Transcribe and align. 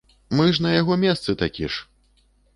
Мы 0.37 0.47
ж 0.57 0.63
на 0.65 0.71
яго 0.75 0.97
месцы 1.05 1.37
такі 1.43 1.71
ж! 1.77 1.87